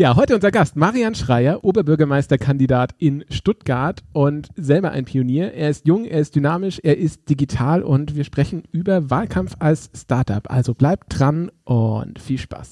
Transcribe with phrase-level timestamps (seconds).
[0.00, 5.52] Ja, heute unser Gast, Marian Schreier, Oberbürgermeisterkandidat in Stuttgart und selber ein Pionier.
[5.52, 9.90] Er ist jung, er ist dynamisch, er ist digital und wir sprechen über Wahlkampf als
[9.94, 10.50] Startup.
[10.50, 12.70] Also bleibt dran und viel Spaß.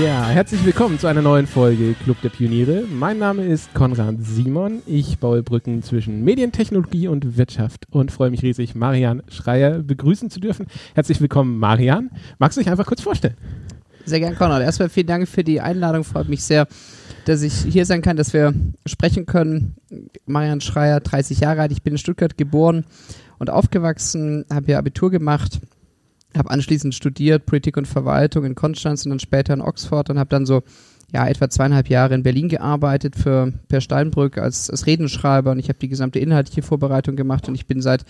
[0.00, 2.84] Ja, herzlich willkommen zu einer neuen Folge Club der Pioniere.
[2.90, 4.80] Mein Name ist Konrad Simon.
[4.86, 10.40] Ich baue Brücken zwischen Medientechnologie und Wirtschaft und freue mich riesig, Marian Schreier begrüßen zu
[10.40, 10.66] dürfen.
[10.94, 12.10] Herzlich willkommen, Marian.
[12.38, 13.36] Magst du dich einfach kurz vorstellen?
[14.06, 14.62] Sehr gern, Konrad.
[14.62, 16.04] Erstmal vielen Dank für die Einladung.
[16.04, 16.66] Freut mich sehr,
[17.26, 18.54] dass ich hier sein kann, dass wir
[18.86, 19.74] sprechen können.
[20.24, 21.72] Marian Schreier, 30 Jahre alt.
[21.72, 22.86] Ich bin in Stuttgart geboren
[23.38, 25.60] und aufgewachsen, habe hier Abitur gemacht
[26.38, 30.30] habe anschließend studiert Politik und Verwaltung in Konstanz und dann später in Oxford und habe
[30.30, 30.62] dann so
[31.12, 35.68] ja etwa zweieinhalb Jahre in Berlin gearbeitet für Per Steinbrück als, als Redenschreiber und ich
[35.68, 38.04] habe die gesamte inhaltliche Vorbereitung gemacht und ich bin seit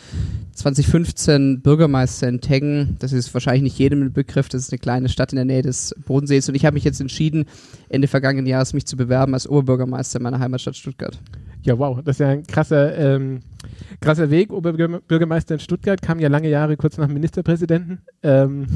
[0.52, 2.96] 2015 Bürgermeister in Teggen.
[3.00, 5.62] Das ist wahrscheinlich nicht jedem ein Begriff, das ist eine kleine Stadt in der Nähe
[5.62, 7.46] des Bodensees und ich habe mich jetzt entschieden,
[7.88, 11.18] Ende vergangenen Jahres mich zu bewerben als Oberbürgermeister meiner Heimatstadt Stuttgart.
[11.64, 13.40] Ja, wow, das ist ja ein krasser, ähm,
[14.00, 14.52] krasser Weg.
[14.52, 18.00] Oberbürgermeister in Stuttgart kam ja lange Jahre kurz nach Ministerpräsidenten.
[18.24, 18.66] Ähm,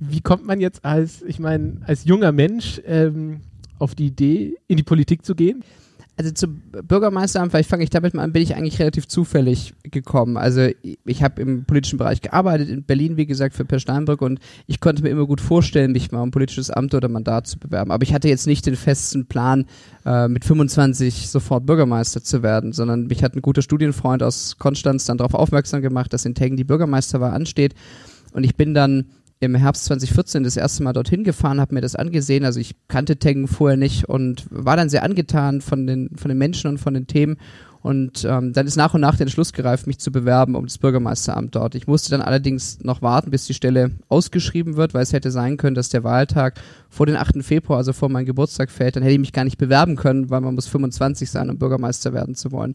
[0.00, 3.42] wie kommt man jetzt als, ich meine, als junger Mensch ähm,
[3.78, 5.62] auf die Idee, in die Politik zu gehen?
[6.18, 10.38] Also zum Bürgermeisteramt, vielleicht fange ich damit mal an, bin ich eigentlich relativ zufällig gekommen.
[10.38, 10.68] Also
[11.04, 14.80] ich habe im politischen Bereich gearbeitet, in Berlin, wie gesagt, für Per Steinbrück und ich
[14.80, 17.90] konnte mir immer gut vorstellen, mich mal um politisches Amt oder Mandat zu bewerben.
[17.90, 19.66] Aber ich hatte jetzt nicht den festen Plan,
[20.06, 25.04] äh, mit 25 sofort Bürgermeister zu werden, sondern mich hat ein guter Studienfreund aus Konstanz
[25.04, 27.74] dann darauf aufmerksam gemacht, dass in Teggen die Bürgermeisterwahl ansteht.
[28.32, 29.06] Und ich bin dann
[29.40, 32.44] im Herbst 2014 das erste Mal dorthin gefahren, habe mir das angesehen.
[32.44, 36.38] Also ich kannte Tengen vorher nicht und war dann sehr angetan von den, von den
[36.38, 37.36] Menschen und von den Themen.
[37.82, 40.78] Und ähm, dann ist nach und nach der Entschluss gereift, mich zu bewerben um das
[40.78, 41.76] Bürgermeisteramt dort.
[41.76, 45.56] Ich musste dann allerdings noch warten, bis die Stelle ausgeschrieben wird, weil es hätte sein
[45.56, 47.44] können, dass der Wahltag vor den 8.
[47.44, 48.96] Februar, also vor meinem Geburtstag fällt.
[48.96, 52.12] Dann hätte ich mich gar nicht bewerben können, weil man muss 25 sein, um Bürgermeister
[52.12, 52.74] werden zu wollen.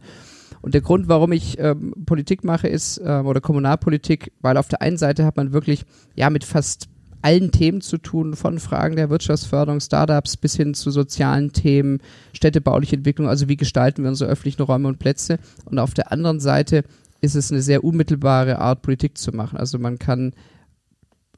[0.62, 4.82] Und der Grund, warum ich ähm, Politik mache, ist, ähm, oder Kommunalpolitik, weil auf der
[4.82, 5.86] einen Seite hat man wirklich,
[6.16, 6.88] ja, mit fast
[7.22, 12.00] allen Themen zu tun, von Fragen der Wirtschaftsförderung, Startups bis hin zu sozialen Themen,
[12.34, 15.38] städtebauliche Entwicklung, also wie gestalten wir unsere öffentlichen Räume und Plätze.
[15.66, 16.84] Und auf der anderen Seite
[17.22, 19.58] ist es eine sehr unmittelbare Art, Politik zu machen.
[19.58, 20.34] Also man kann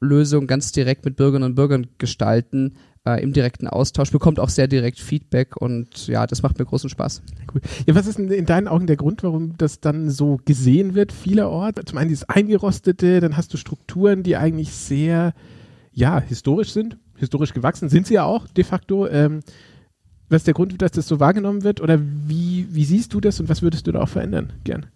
[0.00, 2.74] Lösungen ganz direkt mit Bürgerinnen und Bürgern gestalten,
[3.06, 6.88] äh, im direkten Austausch, bekommt auch sehr direkt Feedback und ja, das macht mir großen
[6.88, 7.22] Spaß.
[7.52, 7.60] Cool.
[7.86, 11.82] Ja, was ist in deinen Augen der Grund, warum das dann so gesehen wird, vielerorts?
[11.86, 15.34] Zum einen dieses Eingerostete, dann hast du Strukturen, die eigentlich sehr,
[15.92, 19.06] ja, historisch sind, historisch gewachsen, sind sie ja auch de facto.
[19.06, 19.40] Ähm,
[20.30, 21.80] was ist der Grund, dass das so wahrgenommen wird?
[21.80, 24.54] Oder wie, wie siehst du das und was würdest du da auch verändern?
[24.64, 24.86] Gern.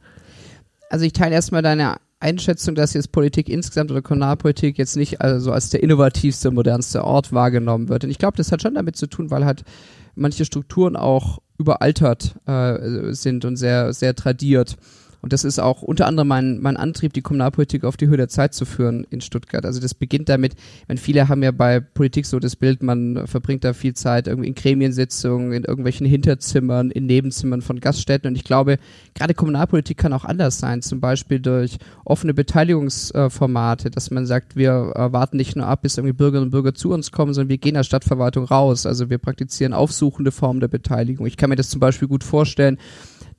[0.89, 5.53] Also ich teile erstmal deine Einschätzung, dass jetzt Politik insgesamt oder Kommunalpolitik jetzt nicht also
[5.53, 8.05] als der innovativste, modernste Ort wahrgenommen wird.
[8.05, 9.65] Und ich glaube, das hat schon damit zu tun, weil halt
[10.15, 14.77] manche Strukturen auch überaltert äh, sind und sehr, sehr tradiert.
[15.21, 18.29] Und das ist auch unter anderem mein, mein Antrieb, die Kommunalpolitik auf die Höhe der
[18.29, 19.67] Zeit zu führen in Stuttgart.
[19.67, 20.55] Also das beginnt damit,
[20.87, 24.49] wenn viele haben ja bei Politik so das Bild, man verbringt da viel Zeit irgendwie
[24.49, 28.29] in Gremiensitzungen, in irgendwelchen Hinterzimmern, in Nebenzimmern von Gaststätten.
[28.29, 28.79] Und ich glaube,
[29.15, 34.93] gerade Kommunalpolitik kann auch anders sein, zum Beispiel durch offene Beteiligungsformate, dass man sagt, wir
[34.95, 37.77] warten nicht nur ab, bis irgendwie Bürgerinnen und Bürger zu uns kommen, sondern wir gehen
[37.77, 38.87] als Stadtverwaltung raus.
[38.87, 41.27] Also wir praktizieren aufsuchende Formen der Beteiligung.
[41.27, 42.79] Ich kann mir das zum Beispiel gut vorstellen,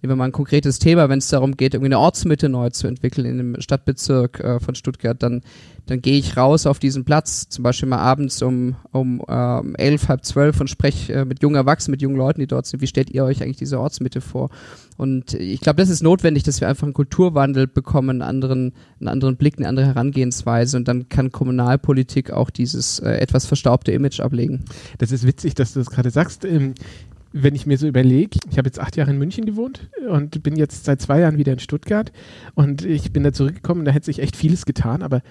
[0.01, 2.87] nehmen wir mal ein konkretes Thema, wenn es darum geht, irgendwie eine Ortsmitte neu zu
[2.87, 5.41] entwickeln in dem Stadtbezirk äh, von Stuttgart, dann,
[5.87, 10.07] dann gehe ich raus auf diesen Platz, zum Beispiel mal abends um, um ähm, elf,
[10.07, 12.81] halb zwölf und spreche äh, mit jungen Erwachsenen, mit jungen Leuten, die dort sind.
[12.81, 14.49] Wie stellt ihr euch eigentlich diese Ortsmitte vor?
[14.95, 19.07] Und ich glaube, das ist notwendig, dass wir einfach einen Kulturwandel bekommen, einen anderen, einen
[19.09, 24.21] anderen Blick, eine andere Herangehensweise und dann kann Kommunalpolitik auch dieses äh, etwas verstaubte Image
[24.21, 24.63] ablegen.
[24.97, 26.45] Das ist witzig, dass du das gerade sagst.
[26.45, 26.73] Ähm,
[27.31, 30.55] wenn ich mir so überlege, ich habe jetzt acht Jahre in München gewohnt und bin
[30.55, 32.11] jetzt seit zwei Jahren wieder in Stuttgart
[32.55, 35.21] und ich bin da zurückgekommen, da hätte sich echt vieles getan, aber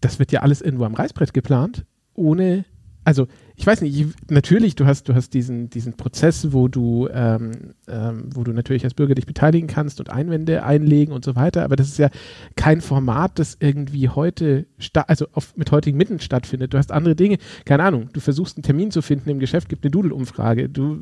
[0.00, 1.84] das wird ja alles irgendwo am Reißbrett geplant,
[2.14, 2.64] ohne
[3.04, 3.26] also
[3.56, 8.30] ich weiß nicht, natürlich, du hast, du hast diesen, diesen Prozess, wo du, ähm, ähm,
[8.34, 11.76] wo du natürlich als Bürger dich beteiligen kannst und Einwände einlegen und so weiter, aber
[11.76, 12.08] das ist ja
[12.56, 14.66] kein Format, das irgendwie heute,
[15.06, 16.72] also auf, mit heutigen Mitteln stattfindet.
[16.72, 17.36] Du hast andere Dinge,
[17.66, 20.70] keine Ahnung, du versuchst einen Termin zu finden im Geschäft, gibt eine Doodle-Umfrage.
[20.70, 21.00] Du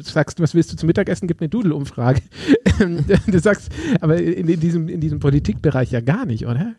[0.00, 2.20] sagst, was willst du zum Mittagessen, gibt eine Doodle-Umfrage.
[2.78, 3.70] du sagst,
[4.00, 6.74] aber in, in, diesem, in diesem Politikbereich ja gar nicht, oder?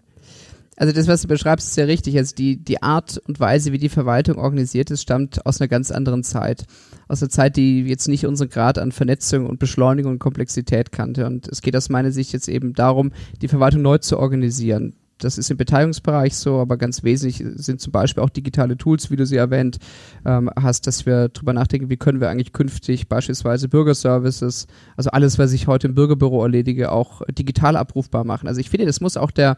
[0.77, 2.17] Also das, was du beschreibst, ist ja richtig.
[2.17, 5.91] Also die, die Art und Weise, wie die Verwaltung organisiert ist, stammt aus einer ganz
[5.91, 6.65] anderen Zeit.
[7.07, 11.25] Aus einer Zeit, die jetzt nicht unseren Grad an Vernetzung und Beschleunigung und Komplexität kannte.
[11.27, 13.11] Und es geht aus meiner Sicht jetzt eben darum,
[13.41, 14.95] die Verwaltung neu zu organisieren.
[15.17, 19.15] Das ist im Beteiligungsbereich so, aber ganz wesentlich sind zum Beispiel auch digitale Tools, wie
[19.15, 19.77] du sie erwähnt
[20.25, 24.67] ähm, hast, dass wir drüber nachdenken, wie können wir eigentlich künftig beispielsweise Bürgerservices,
[24.97, 28.49] also alles, was ich heute im Bürgerbüro erledige, auch digital abrufbar machen.
[28.49, 29.57] Also ich finde, das muss auch der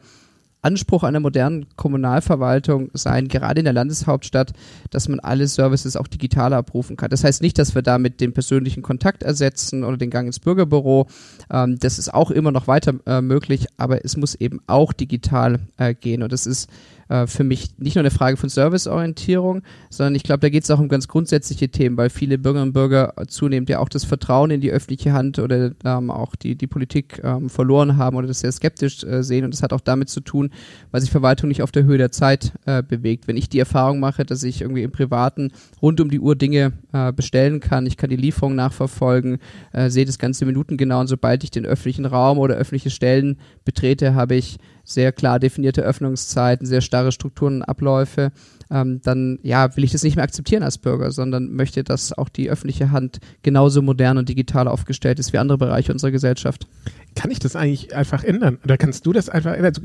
[0.61, 4.53] Anspruch einer modernen Kommunalverwaltung sein, gerade in der Landeshauptstadt,
[4.89, 7.09] dass man alle Services auch digital abrufen kann.
[7.09, 11.07] Das heißt nicht, dass wir damit den persönlichen Kontakt ersetzen oder den Gang ins Bürgerbüro.
[11.51, 15.59] Ähm, das ist auch immer noch weiter äh, möglich, aber es muss eben auch digital
[15.77, 16.23] äh, gehen.
[16.23, 16.69] Und das ist
[17.09, 20.71] äh, für mich nicht nur eine Frage von Serviceorientierung, sondern ich glaube, da geht es
[20.71, 24.51] auch um ganz grundsätzliche Themen, weil viele Bürgerinnen und Bürger zunehmend ja auch das Vertrauen
[24.51, 28.41] in die öffentliche Hand oder ähm, auch die, die Politik ähm, verloren haben oder das
[28.41, 29.45] sehr skeptisch äh, sehen.
[29.45, 30.51] Und das hat auch damit zu tun,
[30.91, 33.27] weil sich Verwaltung nicht auf der Höhe der Zeit äh, bewegt.
[33.27, 35.51] Wenn ich die Erfahrung mache, dass ich irgendwie im Privaten
[35.81, 39.39] rund um die Uhr Dinge äh, bestellen kann, ich kann die Lieferung nachverfolgen,
[39.73, 43.37] äh, sehe das ganze Minuten genau und sobald ich den öffentlichen Raum oder öffentliche Stellen
[43.65, 44.57] betrete, habe ich
[44.87, 48.31] sehr klar definierte Öffnungszeiten, sehr starre Strukturen und Abläufe,
[48.71, 52.29] ähm, dann ja, will ich das nicht mehr akzeptieren als Bürger, sondern möchte, dass auch
[52.29, 56.67] die öffentliche Hand genauso modern und digital aufgestellt ist wie andere Bereiche unserer Gesellschaft.
[57.15, 58.59] Kann ich das eigentlich einfach ändern?
[58.63, 59.73] Oder kannst du das einfach ändern?
[59.75, 59.81] Also,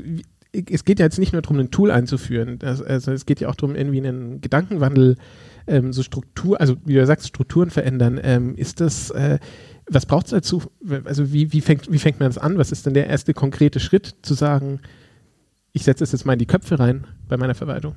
[0.53, 2.59] es geht ja jetzt nicht nur darum, ein Tool einzuführen.
[2.61, 5.17] also es geht ja auch darum, irgendwie einen Gedankenwandel,
[5.65, 8.19] ähm, so Struktur, also wie du sagst, Strukturen verändern.
[8.23, 9.39] Ähm, ist das äh,
[9.89, 10.63] was braucht es dazu?
[11.05, 12.57] Also wie, wie, fängt, wie fängt man das an?
[12.57, 14.79] Was ist denn der erste konkrete Schritt, zu sagen,
[15.71, 17.95] ich setze es jetzt mal in die Köpfe rein bei meiner Verwaltung?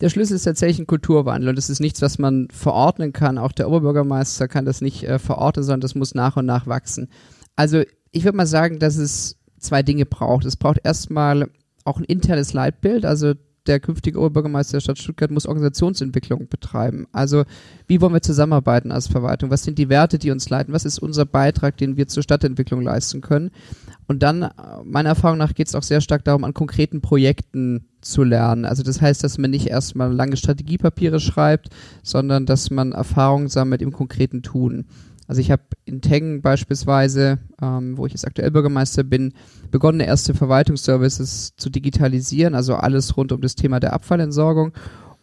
[0.00, 3.38] Der Schlüssel ist tatsächlich ein Kulturwandel und das ist nichts, was man verordnen kann.
[3.38, 7.08] Auch der Oberbürgermeister kann das nicht äh, verordnen, sondern das muss nach und nach wachsen.
[7.56, 10.44] Also ich würde mal sagen, dass es zwei Dinge braucht.
[10.44, 11.48] Es braucht erstmal
[11.84, 13.34] auch ein internes Leitbild, also
[13.68, 17.06] der künftige Oberbürgermeister der Stadt Stuttgart muss Organisationsentwicklung betreiben.
[17.12, 17.44] Also
[17.86, 19.50] wie wollen wir zusammenarbeiten als Verwaltung?
[19.50, 20.72] Was sind die Werte, die uns leiten?
[20.72, 23.50] Was ist unser Beitrag, den wir zur Stadtentwicklung leisten können?
[24.06, 24.50] Und dann, äh,
[24.84, 28.64] meiner Erfahrung nach, geht es auch sehr stark darum, an konkreten Projekten zu lernen.
[28.64, 31.70] Also das heißt, dass man nicht erstmal lange Strategiepapiere schreibt,
[32.02, 34.86] sondern dass man Erfahrungen sammelt im konkreten Tun.
[35.26, 39.32] Also ich habe in Tengen beispielsweise, ähm, wo ich jetzt aktuell Bürgermeister bin,
[39.70, 44.72] begonnen, erste Verwaltungsservices zu digitalisieren, also alles rund um das Thema der Abfallentsorgung.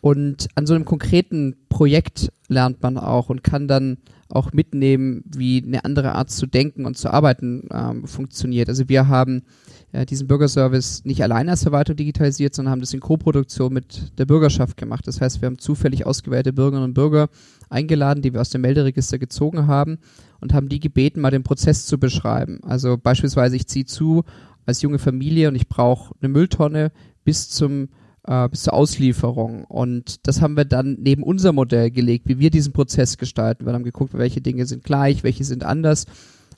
[0.01, 3.97] Und an so einem konkreten Projekt lernt man auch und kann dann
[4.33, 8.68] auch mitnehmen, wie eine andere Art zu denken und zu arbeiten ähm, funktioniert.
[8.68, 9.44] Also wir haben
[9.91, 14.25] äh, diesen Bürgerservice nicht alleine als Verwaltung digitalisiert, sondern haben das in Koproduktion mit der
[14.25, 15.07] Bürgerschaft gemacht.
[15.07, 17.30] Das heißt, wir haben zufällig ausgewählte Bürgerinnen und Bürger
[17.69, 20.00] eingeladen, die wir aus dem Melderegister gezogen haben
[20.41, 22.59] und haben die gebeten, mal den Prozess zu beschreiben.
[22.63, 24.24] Also beispielsweise, ich ziehe zu
[24.65, 26.91] als junge Familie und ich brauche eine Mülltonne
[27.24, 27.89] bis zum
[28.28, 29.66] äh, bis zur Auslieferung.
[29.66, 33.66] Und das haben wir dann neben unser Modell gelegt, wie wir diesen Prozess gestalten.
[33.66, 36.06] Wir haben geguckt, welche Dinge sind gleich, welche sind anders,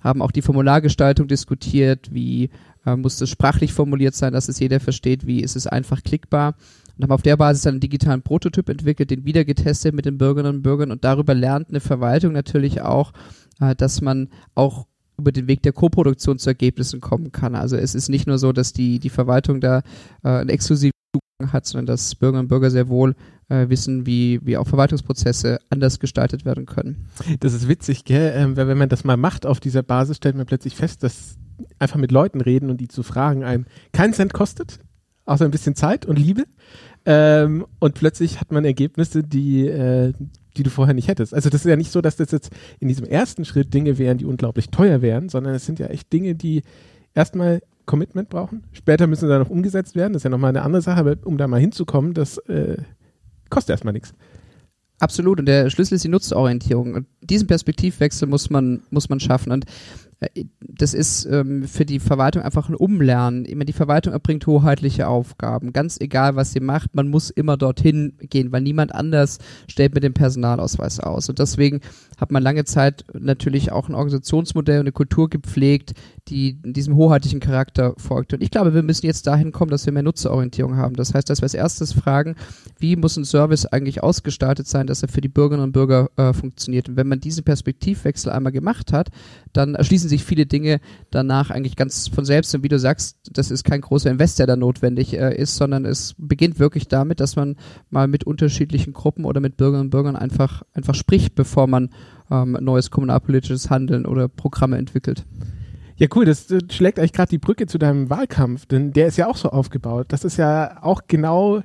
[0.01, 2.49] haben auch die Formulargestaltung diskutiert, wie
[2.85, 6.55] äh, muss das sprachlich formuliert sein, dass es jeder versteht, wie ist es einfach klickbar
[6.97, 10.17] und haben auf der Basis dann einen digitalen Prototyp entwickelt, den wieder getestet mit den
[10.17, 13.11] Bürgerinnen und Bürgern und darüber lernt eine Verwaltung natürlich auch,
[13.59, 14.85] äh, dass man auch
[15.17, 17.55] über den Weg der Koproduktion zu Ergebnissen kommen kann.
[17.55, 19.79] Also es ist nicht nur so, dass die, die Verwaltung da
[20.23, 23.15] äh, einen exklusiven Zugang hat, sondern dass Bürgerinnen und Bürger sehr wohl
[23.49, 27.07] äh, wissen, wie, wie auch Verwaltungsprozesse anders gestaltet werden können.
[27.39, 28.33] Das ist witzig, gell?
[28.35, 31.37] Ähm, wenn man das mal macht auf dieser Basis, stellt man plötzlich fest, dass
[31.79, 34.79] einfach mit Leuten reden und die zu fragen einem keinen Cent kostet
[35.25, 36.45] außer ein bisschen Zeit und Liebe.
[37.05, 40.13] Ähm, und plötzlich hat man Ergebnisse, die, äh,
[40.57, 41.33] die du vorher nicht hättest.
[41.33, 44.17] Also das ist ja nicht so, dass das jetzt in diesem ersten Schritt Dinge wären,
[44.17, 46.63] die unglaublich teuer wären, sondern es sind ja echt Dinge, die
[47.13, 48.63] erstmal Commitment brauchen.
[48.71, 50.13] Später müssen sie dann noch umgesetzt werden.
[50.13, 52.77] Das ist ja nochmal eine andere Sache, aber um da mal hinzukommen, das äh,
[53.49, 54.13] kostet erstmal nichts.
[54.99, 55.39] Absolut.
[55.39, 56.93] Und der Schlüssel ist die Nutzorientierung.
[56.93, 59.51] Und diesen Perspektivwechsel muss man, muss man schaffen.
[59.51, 59.65] Und
[60.21, 63.43] äh, das ist ähm, für die Verwaltung einfach ein Umlernen.
[63.43, 65.73] Immer die Verwaltung erbringt hoheitliche Aufgaben.
[65.73, 70.03] Ganz egal, was sie macht, man muss immer dorthin gehen, weil niemand anders stellt mit
[70.03, 71.27] dem Personalausweis aus.
[71.27, 71.81] Und deswegen
[72.17, 75.93] hat man lange Zeit natürlich auch ein Organisationsmodell und eine Kultur gepflegt,
[76.27, 78.33] die diesem hoheitlichen Charakter folgt.
[78.33, 80.95] Und ich glaube, wir müssen jetzt dahin kommen, dass wir mehr Nutzerorientierung haben.
[80.95, 82.35] Das heißt, dass wir als erstes fragen,
[82.79, 86.33] wie muss ein Service eigentlich ausgestaltet sein, dass er für die Bürgerinnen und Bürger äh,
[86.33, 86.89] funktioniert.
[86.89, 89.09] Und wenn man diesen Perspektivwechsel einmal gemacht hat,
[89.53, 90.79] dann erschließen sich viele Dinge
[91.11, 92.55] danach eigentlich ganz von selbst.
[92.55, 95.85] Und wie du sagst, das ist kein großer Invest, der da notwendig äh, ist, sondern
[95.85, 97.55] es beginnt wirklich damit, dass man
[97.91, 101.89] mal mit unterschiedlichen Gruppen oder mit Bürgerinnen und Bürgern einfach, einfach spricht, bevor man
[102.31, 105.23] ähm, neues kommunalpolitisches Handeln oder Programme entwickelt.
[105.97, 109.17] Ja, cool, das, das schlägt eigentlich gerade die Brücke zu deinem Wahlkampf, denn der ist
[109.17, 110.07] ja auch so aufgebaut.
[110.09, 111.61] Das ist ja auch genau,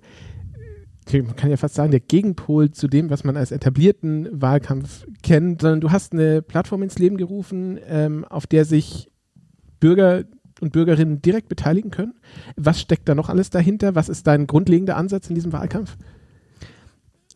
[1.12, 5.62] man kann ja fast sagen, der Gegenpol zu dem, was man als etablierten Wahlkampf kennt,
[5.62, 9.10] sondern du hast eine Plattform ins Leben gerufen, ähm, auf der sich
[9.80, 10.25] Bürger
[10.60, 12.14] und Bürgerinnen direkt beteiligen können.
[12.56, 13.96] Was steckt da noch alles dahinter?
[13.96, 15.96] Was ist dein grundlegender Ansatz in diesem Wahlkampf?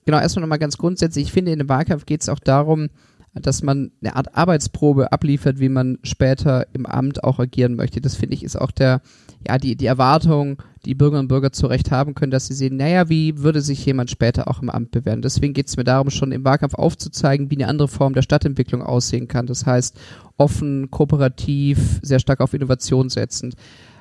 [0.05, 1.27] Genau, erstmal nochmal ganz grundsätzlich.
[1.27, 2.91] Ich finde, in dem Wahlkampf geht es auch darum,
[3.35, 8.01] dass man eine Art Arbeitsprobe abliefert, wie man später im Amt auch agieren möchte.
[8.01, 9.01] Das finde ich ist auch der,
[9.47, 12.77] ja, die, die Erwartung, die Bürgerinnen und Bürger zu Recht haben können, dass sie sehen,
[12.77, 15.23] naja, wie würde sich jemand später auch im Amt bewähren.
[15.23, 18.83] Deswegen geht es mir darum, schon im Wahlkampf aufzuzeigen, wie eine andere Form der Stadtentwicklung
[18.83, 19.47] aussehen kann.
[19.47, 19.97] Das heißt,
[20.37, 23.55] offen, kooperativ, sehr stark auf Innovation setzend.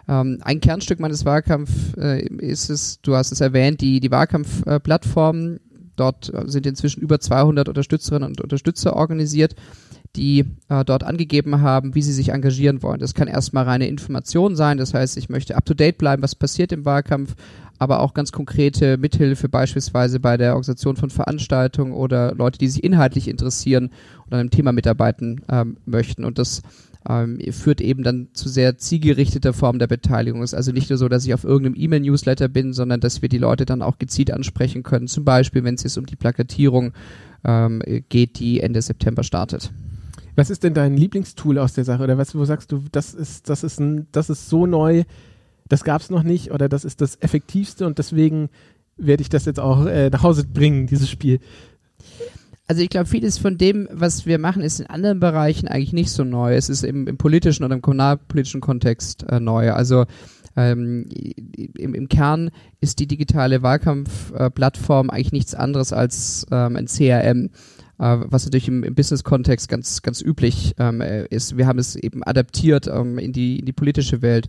[0.07, 5.59] Ähm, ein Kernstück meines Wahlkampfs äh, ist es, du hast es erwähnt, die, die Wahlkampfplattform,
[5.95, 9.55] Dort sind inzwischen über 200 Unterstützerinnen und Unterstützer organisiert,
[10.15, 12.99] die äh, dort angegeben haben, wie sie sich engagieren wollen.
[12.99, 16.85] Das kann erstmal reine Information sein, das heißt, ich möchte up-to-date bleiben, was passiert im
[16.85, 17.35] Wahlkampf,
[17.79, 22.83] aber auch ganz konkrete Mithilfe beispielsweise bei der Organisation von Veranstaltungen oder Leute, die sich
[22.83, 23.89] inhaltlich interessieren
[24.25, 26.23] und an einem Thema mitarbeiten ähm, möchten.
[26.25, 26.61] Und das
[27.07, 30.41] ähm, führt eben dann zu sehr zielgerichteter Form der Beteiligung.
[30.41, 33.29] Es ist also nicht nur so, dass ich auf irgendeinem E-Mail-Newsletter bin, sondern dass wir
[33.29, 35.07] die Leute dann auch gezielt ansprechen können.
[35.07, 36.93] Zum Beispiel, wenn es jetzt um die Plakatierung
[37.43, 39.71] ähm, geht, die Ende September startet.
[40.35, 42.03] Was ist denn dein Lieblingstool aus der Sache?
[42.03, 45.03] Oder was, wo sagst du, das ist, das ist, ein, das ist so neu,
[45.67, 48.49] das gab es noch nicht oder das ist das effektivste und deswegen
[48.97, 51.39] werde ich das jetzt auch äh, nach Hause bringen, dieses Spiel?
[52.67, 56.11] Also ich glaube, vieles von dem, was wir machen, ist in anderen Bereichen eigentlich nicht
[56.11, 56.55] so neu.
[56.55, 59.73] Es ist im, im politischen oder im kommunalpolitischen Kontext äh, neu.
[59.73, 60.05] Also
[60.55, 61.09] ähm,
[61.77, 67.49] im, im, Kern ist die digitale Wahlkampfplattform äh, eigentlich nichts anderes als ähm, ein CRM,
[67.99, 71.57] äh, was natürlich im, im Business-Kontext ganz, ganz üblich ähm, äh, ist.
[71.57, 74.47] Wir haben es eben adaptiert ähm, in, die, in die politische Welt.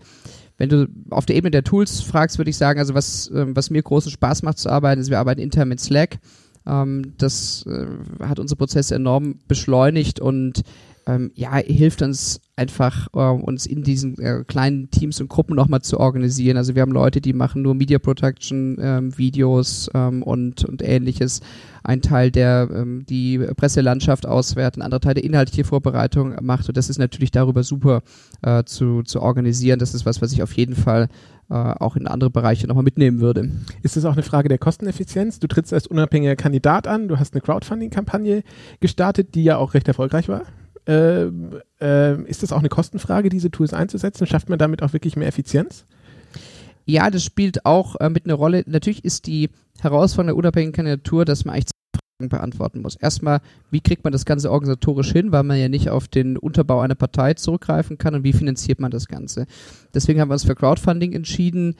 [0.56, 3.70] Wenn du auf der Ebene der Tools fragst, würde ich sagen, also was, ähm, was
[3.70, 6.18] mir großen Spaß macht zu arbeiten, ist, wir arbeiten intern mit Slack.
[6.66, 7.86] Ähm, das äh,
[8.24, 10.62] hat unsere Prozesse enorm beschleunigt und
[11.06, 15.82] ähm, ja, hilft uns einfach, äh, uns in diesen äh, kleinen Teams und Gruppen nochmal
[15.82, 16.56] zu organisieren.
[16.56, 21.40] Also wir haben Leute, die machen nur Media Production, ähm, Videos ähm, und, und ähnliches.
[21.84, 26.66] Ein Teil, der ähm, die Presselandschaft auswertet, ein anderer Teil, der inhaltliche Vorbereitung macht.
[26.66, 28.02] Und das ist natürlich darüber super
[28.42, 29.78] äh, zu, zu organisieren.
[29.78, 31.08] Das ist was, was ich auf jeden Fall
[31.50, 33.50] äh, auch in andere Bereiche nochmal mitnehmen würde.
[33.82, 35.40] Ist das auch eine Frage der Kosteneffizienz?
[35.40, 38.42] Du trittst als unabhängiger Kandidat an, du hast eine Crowdfunding-Kampagne
[38.80, 40.42] gestartet, die ja auch recht erfolgreich war.
[40.86, 41.26] Äh,
[41.82, 44.26] äh, ist das auch eine Kostenfrage, diese Tools einzusetzen?
[44.26, 45.84] Schafft man damit auch wirklich mehr Effizienz?
[46.86, 48.64] Ja, das spielt auch äh, mit einer Rolle.
[48.66, 49.50] Natürlich ist die
[49.80, 51.73] Herausforderung der unabhängigen Kandidatur, dass man eigentlich
[52.18, 52.94] beantworten muss.
[52.94, 53.40] Erstmal,
[53.70, 56.94] wie kriegt man das Ganze organisatorisch hin, weil man ja nicht auf den Unterbau einer
[56.94, 59.46] Partei zurückgreifen kann und wie finanziert man das Ganze.
[59.92, 61.74] Deswegen haben wir uns für Crowdfunding entschieden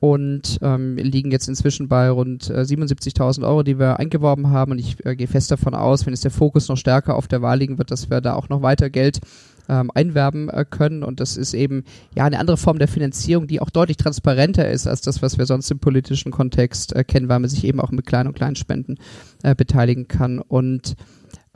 [0.00, 4.72] und ähm, liegen jetzt inzwischen bei rund äh, 77.000 Euro, die wir eingeworben haben.
[4.72, 7.42] Und ich äh, gehe fest davon aus, wenn es der Fokus noch stärker auf der
[7.42, 9.20] Wahl liegen wird, dass wir da auch noch weiter Geld
[9.68, 11.02] ähm, einwerben äh, können.
[11.02, 11.84] Und das ist eben
[12.16, 15.44] ja eine andere Form der Finanzierung, die auch deutlich transparenter ist als das, was wir
[15.44, 18.56] sonst im politischen Kontext äh, kennen, weil man sich eben auch mit kleinen und kleinen
[18.56, 18.96] Spenden
[19.42, 20.38] äh, beteiligen kann.
[20.38, 20.96] Und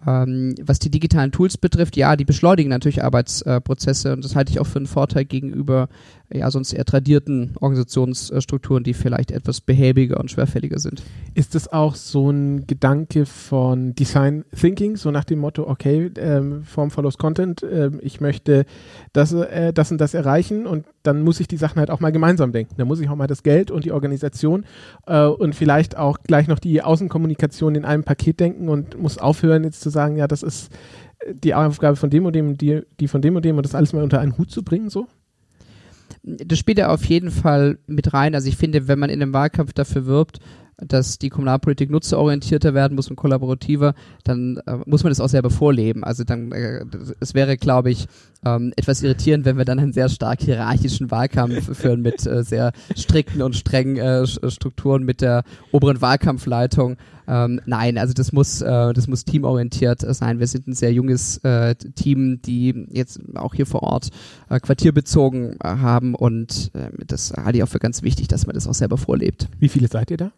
[0.07, 4.61] ähm, was die digitalen Tools betrifft, ja, die beschleunigen natürlich Arbeitsprozesse und das halte ich
[4.61, 5.89] auch für einen Vorteil gegenüber
[6.33, 11.03] ja sonst eher tradierten Organisationsstrukturen, die vielleicht etwas behäbiger und schwerfälliger sind.
[11.35, 16.65] Ist es auch so ein Gedanke von Design Thinking, so nach dem Motto, okay, ähm,
[16.65, 18.65] Form follows Content, äh, ich möchte
[19.13, 22.13] das, äh, das und das erreichen und dann muss ich die Sachen halt auch mal
[22.13, 22.75] gemeinsam denken.
[22.79, 24.65] Da muss ich auch mal das Geld und die Organisation
[25.07, 29.65] äh, und vielleicht auch gleich noch die Außenkommunikation in einem Paket denken und muss aufhören,
[29.65, 30.73] jetzt zu sagen, ja, das ist
[31.33, 33.93] die Aufgabe von dem und dem, die, die von dem und dem und das alles
[33.93, 35.07] mal unter einen Hut zu bringen, so?
[36.25, 38.35] Das spielt ja auf jeden Fall mit rein.
[38.35, 40.41] Also ich finde, wenn man in einem Wahlkampf dafür wirbt,
[40.77, 45.51] dass die Kommunalpolitik nutzerorientierter werden muss und kollaborativer, dann äh, muss man das auch selber
[45.51, 46.03] vorleben.
[46.03, 46.85] Also dann, äh,
[47.21, 48.07] es wäre, glaube ich,
[48.45, 52.73] ähm, etwas irritierend, wenn wir dann einen sehr stark hierarchischen Wahlkampf führen mit äh, sehr
[52.97, 56.97] strikten und strengen äh, Strukturen mit der oberen Wahlkampfleitung.
[57.27, 60.39] Ähm, nein, also das muss, äh, das muss teamorientiert sein.
[60.39, 64.11] Wir sind ein sehr junges äh, Team, die jetzt auch hier vor Ort
[64.51, 68.55] äh, quartierbezogen äh, haben und äh, das halte ich auch für ganz wichtig, dass man
[68.55, 69.49] das auch selber vorlebt.
[69.59, 70.33] Wie viele seid ihr da?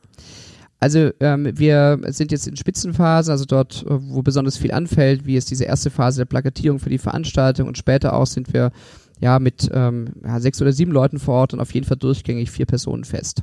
[0.79, 5.37] Also ähm, wir sind jetzt in Spitzenphase, also dort, äh, wo besonders viel anfällt, wie
[5.37, 8.73] es diese erste Phase der Plakatierung für die Veranstaltung und später auch sind wir
[9.19, 12.51] ja mit ähm, ja, sechs oder sieben Leuten vor Ort und auf jeden Fall durchgängig
[12.51, 13.43] vier Personen fest.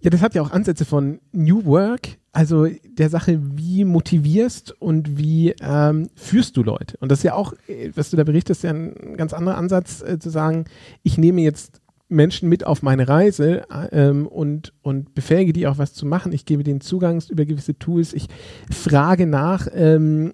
[0.00, 5.18] Ja, das hat ja auch Ansätze von New Work also der Sache, wie motivierst und
[5.18, 6.96] wie ähm, führst du Leute.
[6.98, 10.02] Und das ist ja auch, äh, was du da berichtest, ja ein ganz anderer Ansatz,
[10.02, 10.64] äh, zu sagen,
[11.02, 15.92] ich nehme jetzt Menschen mit auf meine Reise ähm, und, und befähige die auch was
[15.94, 16.32] zu machen.
[16.32, 18.12] Ich gebe denen Zugang über gewisse Tools.
[18.12, 18.28] Ich
[18.70, 20.32] frage nach, ähm,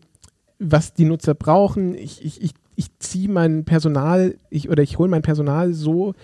[0.58, 1.94] was die Nutzer brauchen.
[1.94, 6.14] Ich, ich, ich, ich ziehe mein Personal ich, oder ich hole mein Personal so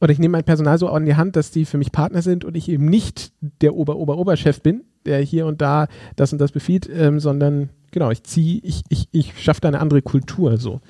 [0.00, 2.44] oder ich nehme mein Personal so an die Hand, dass die für mich Partner sind
[2.44, 6.88] und ich eben nicht der Ober-Ober-Oberchef bin, der hier und da das und das befiehlt,
[6.92, 10.80] ähm, sondern genau, ich ziehe, ich, ich, ich schaffe da eine andere Kultur so.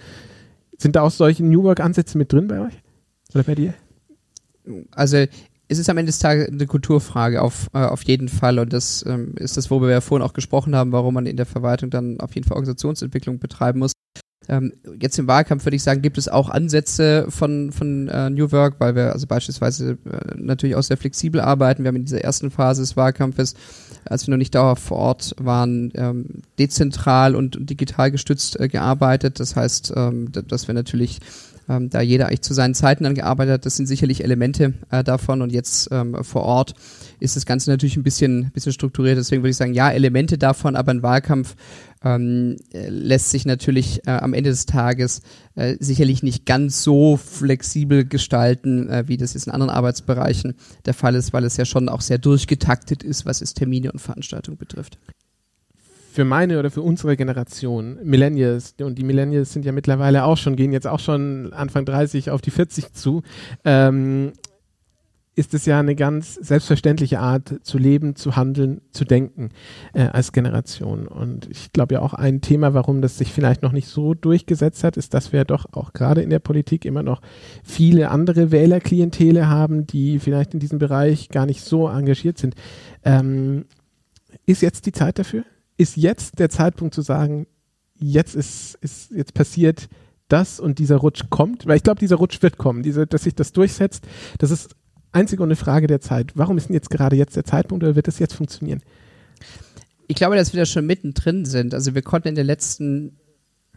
[0.76, 2.75] Sind da auch solche New Work-Ansätze mit drin bei euch?
[3.34, 3.75] Oder bei dir?
[4.92, 5.25] Also
[5.68, 9.04] es ist am Ende des Tages eine Kulturfrage auf, äh, auf jeden Fall und das
[9.06, 11.90] ähm, ist das, worüber wir ja vorhin auch gesprochen haben, warum man in der Verwaltung
[11.90, 13.92] dann auf jeden Fall Organisationsentwicklung betreiben muss.
[14.49, 18.50] Ähm, jetzt im Wahlkampf würde ich sagen, gibt es auch Ansätze von, von äh, New
[18.50, 21.85] Work, weil wir also beispielsweise äh, natürlich auch sehr flexibel arbeiten.
[21.85, 23.55] Wir haben in dieser ersten Phase des Wahlkampfes,
[24.07, 29.38] als wir noch nicht dauerhaft vor Ort waren, ähm, dezentral und, digital gestützt äh, gearbeitet.
[29.38, 31.21] Das heißt, ähm, dass wir natürlich
[31.68, 33.66] ähm, da jeder eigentlich zu seinen Zeiten dann gearbeitet hat.
[33.66, 36.75] Das sind sicherlich Elemente äh, davon und jetzt ähm, vor Ort
[37.20, 39.18] ist das Ganze natürlich ein bisschen, bisschen strukturiert.
[39.18, 41.56] Deswegen würde ich sagen, ja, Elemente davon, aber ein Wahlkampf
[42.04, 45.22] ähm, lässt sich natürlich äh, am Ende des Tages
[45.56, 50.54] äh, sicherlich nicht ganz so flexibel gestalten, äh, wie das jetzt in anderen Arbeitsbereichen
[50.87, 53.98] der Fall ist, weil es ja schon auch sehr durchgetaktet ist, was es Termine und
[53.98, 54.98] Veranstaltungen betrifft
[56.18, 60.56] für meine oder für unsere Generation, Millennials, und die Millennials sind ja mittlerweile auch schon,
[60.56, 63.22] gehen jetzt auch schon Anfang 30 auf die 40 zu,
[63.64, 64.32] ähm,
[65.37, 69.50] ist es ja eine ganz selbstverständliche Art zu leben, zu handeln, zu denken
[69.92, 71.06] äh, als Generation.
[71.06, 74.82] Und ich glaube ja auch ein Thema, warum das sich vielleicht noch nicht so durchgesetzt
[74.82, 77.22] hat, ist, dass wir doch auch gerade in der Politik immer noch
[77.62, 82.56] viele andere Wählerklientele haben, die vielleicht in diesem Bereich gar nicht so engagiert sind.
[83.04, 83.66] Ähm,
[84.46, 85.44] ist jetzt die Zeit dafür?
[85.78, 87.47] Ist jetzt der Zeitpunkt zu sagen,
[87.94, 89.88] jetzt ist, ist jetzt passiert
[90.28, 91.66] das und dieser Rutsch kommt?
[91.66, 94.06] Weil ich glaube, dieser Rutsch wird kommen, diese, dass sich das durchsetzt.
[94.38, 94.76] Das ist
[95.12, 96.32] einzig und eine Frage der Zeit.
[96.35, 98.82] Warum ist denn jetzt gerade jetzt der Zeitpunkt oder wird das jetzt funktionieren?
[100.06, 101.75] Ich glaube, dass wir da schon mittendrin sind.
[101.75, 103.16] Also wir konnten in den letzten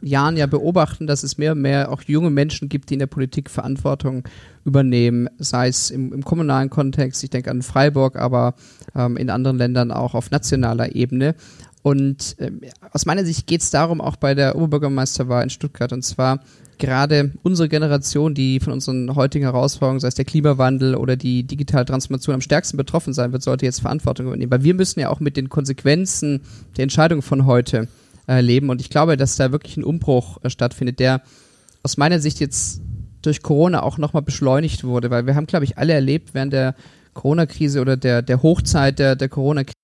[0.02, 3.08] Jahren ja beobachten, dass es mehr und mehr auch junge Menschen gibt, die in der
[3.08, 4.24] Politik Verantwortung
[4.66, 8.56] übernehmen, sei es im, im kommunalen Kontext, ich denke an Freiburg, aber
[8.96, 11.36] ähm, in anderen Ländern auch auf nationaler Ebene.
[11.84, 12.52] Und äh,
[12.92, 16.40] aus meiner Sicht geht es darum, auch bei der Oberbürgermeisterwahl in Stuttgart, und zwar
[16.78, 21.86] gerade unsere Generation, die von unseren heutigen Herausforderungen, sei es der Klimawandel oder die digitale
[21.86, 24.52] Transformation am stärksten betroffen sein wird, sollte jetzt Verantwortung übernehmen.
[24.52, 26.42] Weil wir müssen ja auch mit den Konsequenzen
[26.78, 27.88] der Entscheidungen von heute
[28.28, 28.70] äh, leben.
[28.70, 31.22] Und ich glaube, dass da wirklich ein Umbruch äh, stattfindet, der
[31.84, 32.82] aus meiner Sicht jetzt
[33.22, 36.76] durch Corona auch nochmal beschleunigt wurde, weil wir haben, glaube ich, alle erlebt während der
[37.14, 39.76] Corona-Krise oder der, der Hochzeit der, der Corona-Krise,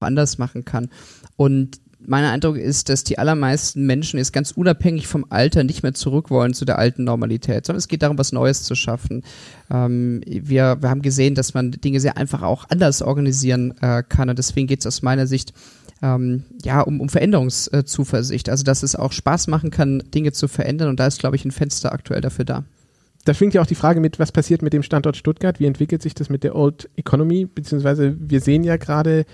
[0.00, 0.88] anders machen kann.
[1.36, 5.94] Und mein Eindruck ist, dass die allermeisten Menschen jetzt ganz unabhängig vom Alter nicht mehr
[5.94, 9.22] zurück wollen zu der alten Normalität, sondern es geht darum, was Neues zu schaffen.
[9.70, 14.28] Ähm, wir, wir haben gesehen, dass man Dinge sehr einfach auch anders organisieren äh, kann
[14.28, 15.54] und deswegen geht es aus meiner Sicht
[16.02, 18.50] ähm, ja um, um Veränderungszuversicht.
[18.50, 21.44] Also dass es auch Spaß machen kann, Dinge zu verändern und da ist, glaube ich,
[21.44, 22.64] ein Fenster aktuell dafür da
[23.24, 25.58] da schwingt ja auch die Frage mit, was passiert mit dem Standort Stuttgart?
[25.58, 27.46] Wie entwickelt sich das mit der Old Economy?
[27.46, 29.24] Beziehungsweise wir sehen ja gerade,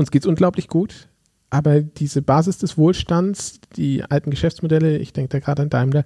[0.00, 1.08] uns geht es unglaublich gut
[1.50, 6.04] aber diese Basis des Wohlstands, die alten Geschäftsmodelle, ich denke da gerade an Daimler,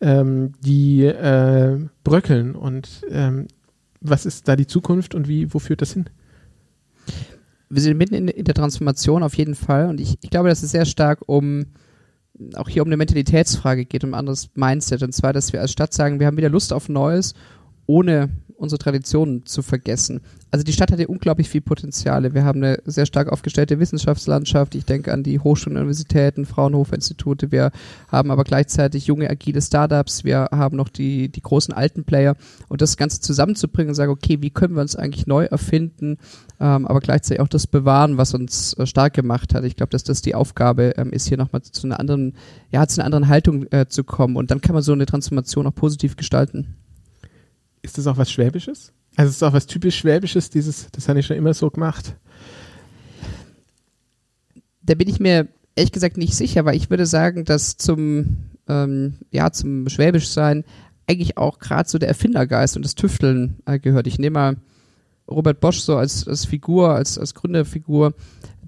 [0.00, 2.56] ähm, die äh, bröckeln.
[2.56, 3.46] Und ähm,
[4.00, 6.06] was ist da die Zukunft und wie, wo führt das hin?
[7.68, 10.62] Wir sind mitten in, in der Transformation auf jeden Fall und ich, ich glaube, dass
[10.62, 11.66] es sehr stark um
[12.54, 15.02] auch hier um eine Mentalitätsfrage geht, um ein anderes Mindset.
[15.02, 17.34] Und zwar, dass wir als Stadt sagen, wir haben wieder Lust auf Neues,
[17.86, 20.20] ohne unsere Traditionen zu vergessen.
[20.50, 22.32] Also die Stadt hat ja unglaublich viel Potenziale.
[22.32, 24.74] Wir haben eine sehr stark aufgestellte Wissenschaftslandschaft.
[24.74, 27.52] Ich denke an die Hochschulen, Universitäten, Fraunhofer-Institute.
[27.52, 27.72] Wir
[28.08, 30.24] haben aber gleichzeitig junge, agile Startups.
[30.24, 32.36] Wir haben noch die, die großen alten Player.
[32.68, 36.18] Und das Ganze zusammenzubringen und sagen, okay, wie können wir uns eigentlich neu erfinden,
[36.58, 39.64] ähm, aber gleichzeitig auch das bewahren, was uns äh, stark gemacht hat.
[39.64, 42.34] Ich glaube, dass das die Aufgabe ähm, ist, hier nochmal zu einer anderen,
[42.70, 44.36] ja, zu einer anderen Haltung äh, zu kommen.
[44.36, 46.76] Und dann kann man so eine Transformation auch positiv gestalten.
[47.86, 48.92] Ist das auch was Schwäbisches?
[49.14, 52.16] Also ist das auch was typisch Schwäbisches, dieses, das habe ich schon immer so gemacht?
[54.82, 55.46] Da bin ich mir
[55.76, 60.64] ehrlich gesagt nicht sicher, weil ich würde sagen, dass zum, ähm, ja, zum Schwäbischsein
[61.06, 64.08] eigentlich auch gerade so der Erfindergeist und das Tüfteln äh, gehört.
[64.08, 64.56] Ich nehme mal
[65.30, 68.14] Robert Bosch so als, als Figur, als, als Gründerfigur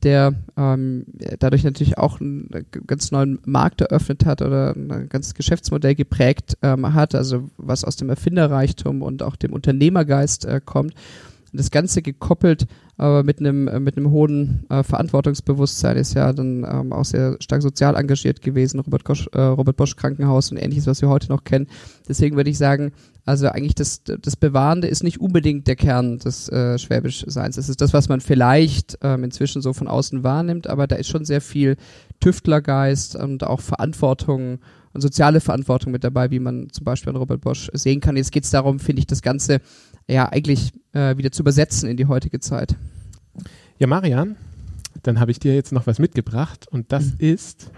[0.02, 1.04] der ähm,
[1.38, 2.48] dadurch natürlich auch einen
[2.87, 7.96] ganz neuen Markt eröffnet hat oder ein ganzes Geschäftsmodell geprägt ähm, hat, also was aus
[7.96, 10.94] dem Erfinderreichtum und auch dem Unternehmergeist äh, kommt.
[11.52, 12.66] Das Ganze gekoppelt
[12.98, 17.37] aber mit einem äh, mit einem hohen äh, Verantwortungsbewusstsein ist ja dann ähm, auch sehr
[17.38, 21.28] stark sozial engagiert gewesen, Robert, Gosch, äh, Robert Bosch Krankenhaus und ähnliches, was wir heute
[21.28, 21.68] noch kennen.
[22.08, 22.90] Deswegen würde ich sagen,
[23.24, 27.56] also eigentlich das, das Bewahrende ist nicht unbedingt der Kern des äh, Schwäbisch-Seins.
[27.56, 31.08] Es ist das, was man vielleicht ähm, inzwischen so von außen wahrnimmt, aber da ist
[31.08, 31.76] schon sehr viel
[32.18, 34.58] Tüftlergeist und auch Verantwortung
[34.92, 38.16] und soziale Verantwortung mit dabei, wie man zum Beispiel an Robert Bosch sehen kann.
[38.16, 39.61] Jetzt geht es darum, finde ich, das Ganze
[40.08, 42.74] ja eigentlich äh, wieder zu übersetzen in die heutige Zeit.
[43.78, 44.36] Ja, Marian,
[45.02, 47.16] dann habe ich dir jetzt noch was mitgebracht und das mhm.
[47.18, 47.70] ist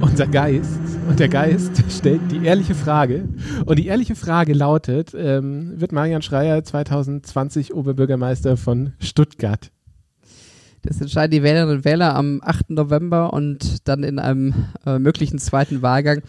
[0.00, 0.78] unser Geist.
[1.08, 3.28] Und der Geist stellt die ehrliche Frage.
[3.64, 9.70] Und die ehrliche Frage lautet, ähm, wird Marian Schreier 2020 Oberbürgermeister von Stuttgart?
[10.82, 12.70] Das entscheiden die Wählerinnen und Wähler am 8.
[12.70, 14.54] November und dann in einem
[14.86, 16.22] äh, möglichen zweiten Wahlgang.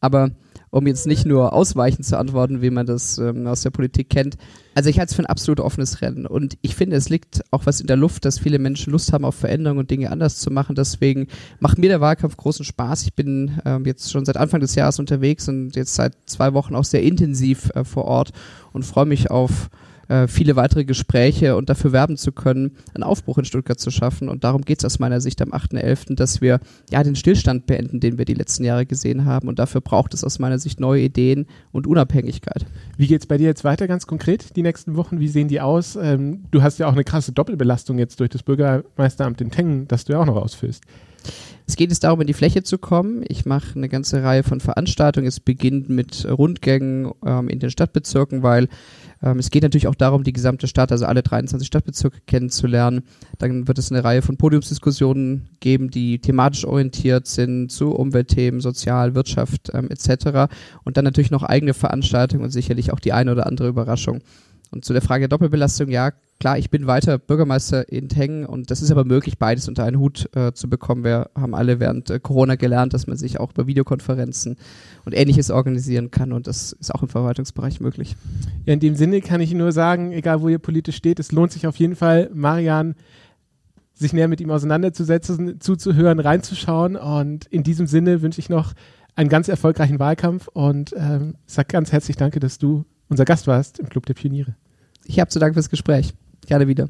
[0.00, 0.30] Aber
[0.76, 4.36] um jetzt nicht nur ausweichend zu antworten, wie man das ähm, aus der Politik kennt.
[4.74, 7.64] Also ich halte es für ein absolut offenes Rennen und ich finde, es liegt auch
[7.64, 10.50] was in der Luft, dass viele Menschen Lust haben auf Veränderungen und Dinge anders zu
[10.50, 10.76] machen.
[10.76, 11.28] Deswegen
[11.60, 13.04] macht mir der Wahlkampf großen Spaß.
[13.04, 16.74] Ich bin ähm, jetzt schon seit Anfang des Jahres unterwegs und jetzt seit zwei Wochen
[16.74, 18.32] auch sehr intensiv äh, vor Ort
[18.74, 19.70] und freue mich auf
[20.08, 24.28] äh, viele weitere Gespräche und dafür werben zu können, einen Aufbruch in Stuttgart zu schaffen.
[24.28, 28.00] Und darum geht es aus meiner Sicht am 8.11., dass wir ja den Stillstand beenden,
[28.00, 29.48] den wir die letzten Jahre gesehen haben.
[29.48, 32.66] Und dafür braucht es aus meiner Sicht neue Ideen und Unabhängigkeit.
[32.96, 35.20] Wie geht es bei dir jetzt weiter ganz konkret, die nächsten Wochen?
[35.20, 35.96] Wie sehen die aus?
[35.96, 40.04] Ähm, du hast ja auch eine krasse Doppelbelastung jetzt durch das Bürgermeisteramt in Tengen, das
[40.04, 40.84] du ja auch noch ausfüllst.
[41.66, 43.24] Es geht jetzt darum, in die Fläche zu kommen.
[43.28, 45.26] Ich mache eine ganze Reihe von Veranstaltungen.
[45.26, 48.68] Es beginnt mit Rundgängen ähm, in den Stadtbezirken, weil
[49.22, 53.02] ähm, es geht natürlich auch darum, die gesamte Stadt, also alle 23 Stadtbezirke kennenzulernen.
[53.38, 59.14] Dann wird es eine Reihe von Podiumsdiskussionen geben, die thematisch orientiert sind zu Umweltthemen, Sozial,
[59.14, 60.52] Wirtschaft ähm, etc.
[60.84, 64.20] Und dann natürlich noch eigene Veranstaltungen und sicherlich auch die eine oder andere Überraschung.
[64.70, 68.70] Und zu der Frage der Doppelbelastung, ja, klar, ich bin weiter Bürgermeister in Tengen und
[68.70, 71.04] das ist aber möglich, beides unter einen Hut äh, zu bekommen.
[71.04, 74.56] Wir haben alle während äh, Corona gelernt, dass man sich auch über Videokonferenzen
[75.04, 78.16] und ähnliches organisieren kann und das ist auch im Verwaltungsbereich möglich.
[78.64, 81.52] Ja, in dem Sinne kann ich nur sagen, egal wo ihr politisch steht, es lohnt
[81.52, 82.96] sich auf jeden Fall, Marian
[83.94, 88.74] sich näher mit ihm auseinanderzusetzen, zuzuhören, reinzuschauen und in diesem Sinne wünsche ich noch
[89.14, 93.78] einen ganz erfolgreichen Wahlkampf und ähm, sag ganz herzlich danke, dass du unser Gast warst
[93.78, 94.54] im Club der Pioniere.
[95.04, 96.14] Ich habe zu danken fürs Gespräch.
[96.46, 96.88] Gerne wieder.